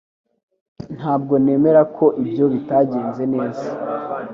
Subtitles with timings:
[0.97, 3.67] Ntabwo nemera ko ibyo bitagenze neza